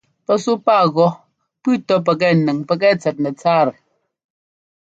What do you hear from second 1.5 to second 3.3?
pʉ́ʉ tɔ́ pɛkɛ nʉŋ pɛkɛ tsɛt